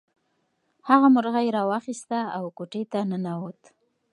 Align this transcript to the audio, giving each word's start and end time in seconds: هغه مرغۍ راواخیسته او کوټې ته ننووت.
هغه 0.89 1.07
مرغۍ 1.15 1.47
راواخیسته 1.57 2.19
او 2.37 2.45
کوټې 2.57 2.83
ته 2.91 2.99
ننووت. 3.09 3.61